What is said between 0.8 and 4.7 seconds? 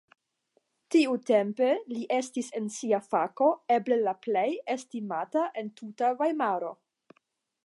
Tiutempe li estis en sia fako eble la plej